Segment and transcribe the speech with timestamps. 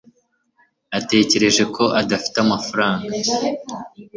[0.91, 3.07] natekereje ko udafite amafaranga